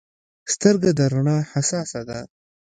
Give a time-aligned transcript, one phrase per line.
[0.53, 2.19] سترګه د رڼا حساسه ده.